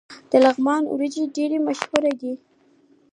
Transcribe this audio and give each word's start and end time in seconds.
د 0.31 0.31
لغمان 0.45 0.83
وریجې 0.91 1.23
ډیرې 1.35 1.57
مشهورې 1.67 2.13
دي. 2.21 2.33